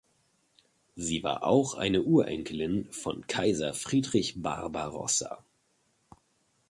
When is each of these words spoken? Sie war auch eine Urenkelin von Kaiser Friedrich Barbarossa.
Sie 0.95 1.21
war 1.21 1.43
auch 1.43 1.75
eine 1.75 2.01
Urenkelin 2.01 2.91
von 2.91 3.27
Kaiser 3.27 3.75
Friedrich 3.75 4.41
Barbarossa. 4.41 5.43